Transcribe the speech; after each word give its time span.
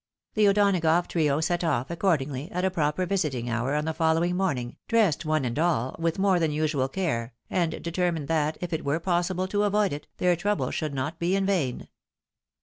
The 0.33 0.47
O'Donagough 0.47 1.05
trio 1.07 1.41
set 1.41 1.63
off, 1.63 1.91
accordingly, 1.91 2.49
at 2.49 2.65
a 2.65 2.71
proper 2.71 3.05
visiting 3.05 3.51
hour 3.51 3.75
on 3.75 3.85
the 3.85 3.93
following 3.93 4.35
morning, 4.35 4.77
dressed, 4.87 5.25
one 5.25 5.45
and 5.45 5.59
all, 5.59 5.95
with 5.99 6.17
more 6.17 6.39
than 6.39 6.49
usual 6.51 6.87
care, 6.89 7.35
and 7.51 7.79
determined 7.83 8.27
that, 8.27 8.57
if 8.61 8.73
it 8.73 8.83
were 8.83 8.99
possible 8.99 9.47
to 9.49 9.61
avoid 9.61 9.93
it, 9.93 10.07
their 10.17 10.35
trouble 10.35 10.71
should 10.71 10.95
not 10.95 11.19
be 11.19 11.35
in 11.35 11.45
vain. 11.45 11.87